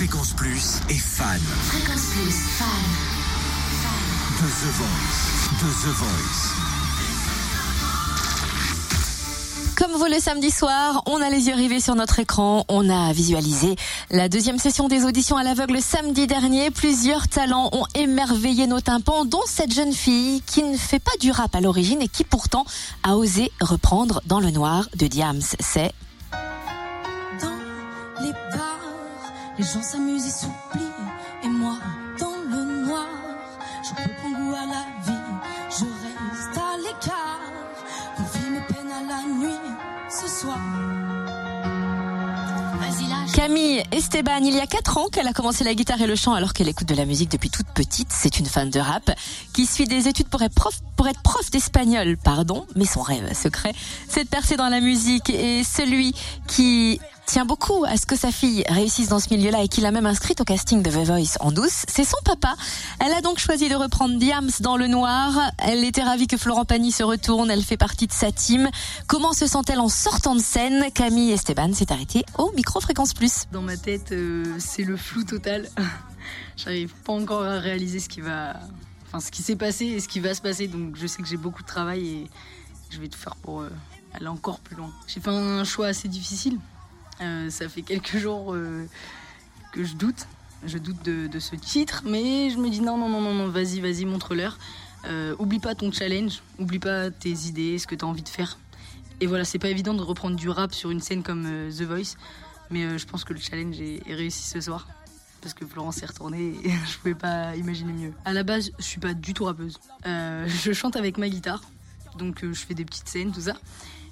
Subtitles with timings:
[0.00, 1.38] Fréquence Plus est fan.
[1.64, 2.66] Fréquence Plus, fan.
[4.40, 5.50] De The Voice.
[5.60, 6.54] De The Voice.
[9.76, 12.64] Comme vous le samedi soir, on a les yeux rivés sur notre écran.
[12.68, 13.76] On a visualisé
[14.10, 16.70] la deuxième session des auditions à l'aveugle samedi dernier.
[16.70, 21.30] Plusieurs talents ont émerveillé nos tympans, dont cette jeune fille qui ne fait pas du
[21.30, 22.64] rap à l'origine et qui pourtant
[23.02, 25.42] a osé reprendre dans le noir de Diams.
[25.58, 25.92] C'est
[29.60, 30.88] les gens s'amusent et s'oublient.
[31.44, 31.76] Et moi,
[32.18, 33.06] dans le noir,
[33.84, 35.20] je reprends goût à la vie.
[35.68, 37.40] Je reste à l'écart,
[38.16, 39.58] confie mes peines à la nuit.
[40.08, 40.58] Ce soir.
[43.34, 44.38] Camille Esteban.
[44.42, 46.68] Il y a 4 ans qu'elle a commencé la guitare et le chant alors qu'elle
[46.68, 48.08] écoute de la musique depuis toute petite.
[48.10, 49.10] C'est une fan de rap
[49.52, 52.66] qui suit des études pour être prof, pour être prof d'espagnol, pardon.
[52.76, 53.74] Mais son rêve secret,
[54.08, 56.14] c'est de percer dans la musique et celui
[56.48, 56.98] qui
[57.30, 60.06] tient beaucoup à ce que sa fille réussisse dans ce milieu-là et qui l'a même
[60.06, 62.56] inscrite au casting de The Voice en douce, c'est son papa.
[62.98, 65.52] Elle a donc choisi de reprendre Diams dans le noir.
[65.58, 67.48] Elle était ravie que Florent Pagny se retourne.
[67.48, 68.68] Elle fait partie de sa team.
[69.06, 70.86] Comment se sent-elle en sortant de scène?
[70.92, 73.44] Camille Esteban s'est arrêtée au micro Fréquence Plus.
[73.52, 75.68] Dans ma tête, euh, c'est le flou total.
[76.56, 78.56] J'arrive pas encore à réaliser ce qui va,
[79.06, 80.66] enfin ce qui s'est passé et ce qui va se passer.
[80.66, 82.30] Donc je sais que j'ai beaucoup de travail et
[82.90, 83.70] je vais tout faire pour euh,
[84.14, 84.90] aller encore plus loin.
[85.06, 86.58] J'ai fait un choix assez difficile.
[87.20, 88.86] Euh, ça fait quelques jours euh,
[89.72, 90.26] que je doute.
[90.66, 93.80] Je doute de, ce titre, mais je me dis non, non, non, non, non, vas-y,
[93.80, 94.58] vas-y, montre-leur.
[95.06, 98.28] Euh, oublie pas ton challenge, oublie pas tes idées, ce que tu as envie de
[98.28, 98.58] faire.
[99.22, 102.16] Et voilà, c'est pas évident de reprendre du rap sur une scène comme The Voice,
[102.70, 104.86] mais je pense que le challenge est, réussi ce soir.
[105.40, 108.12] Parce que Florence est retournée et je pouvais pas imaginer mieux.
[108.26, 109.80] À la base, je suis pas du tout rappeuse.
[110.04, 111.62] Je chante avec ma guitare,
[112.20, 113.54] donc euh, je fais des petites scènes, tout ça.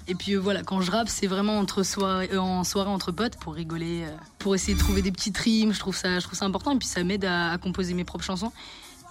[0.07, 3.11] Et puis euh, voilà, quand je rappe, c'est vraiment entre soirée, euh, en soirée entre
[3.11, 4.05] potes pour rigoler,
[4.39, 5.73] pour essayer de trouver des petites rimes.
[5.73, 8.51] Je trouve ça, important et puis ça m'aide à, composer mes propres chansons.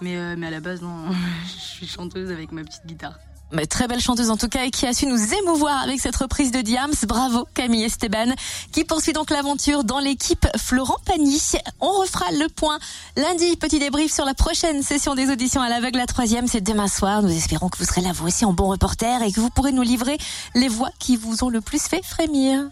[0.01, 1.11] Mais, mais à la base, non,
[1.45, 3.19] je suis chanteuse avec ma petite guitare.
[3.51, 6.15] Mais très belle chanteuse en tout cas et qui a su nous émouvoir avec cette
[6.15, 6.93] reprise de Diams.
[7.07, 8.33] Bravo Camille Esteban
[8.71, 11.41] qui poursuit donc l'aventure dans l'équipe Florent Pagny.
[11.79, 12.77] On refera le point
[13.17, 13.57] lundi.
[13.57, 15.97] Petit débrief sur la prochaine session des auditions à l'aveugle.
[15.97, 17.23] La troisième c'est demain soir.
[17.23, 19.71] Nous espérons que vous serez là vous aussi en bon reporter et que vous pourrez
[19.71, 20.17] nous livrer
[20.53, 22.69] les voix qui vous ont le plus fait frémir.